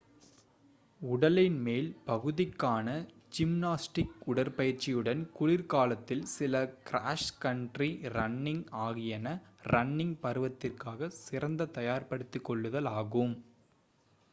உடலின் 1.01 1.57
மேல் 1.65 1.89
பகுதிக்கான 2.07 2.87
ஜிம்னாஸ்டிக் 3.35 4.15
உடற்பயிற்சியுடன் 4.27 5.21
குளிர்காலத்தில் 5.35 6.25
சில 6.33 6.55
க்ராஸ் 6.89 7.29
கன்ட்ரி 7.41 7.89
ரன்னிங் 8.15 8.65
ஆகியன 8.81 9.37
ரன்னிங் 9.69 10.17
பருவத்திற்காக 10.23 11.11
சிறந்த 11.21 11.71
தயார்படுத்திக்கொள்ளுதல் 11.77 12.91
ஆகும் 12.97 13.35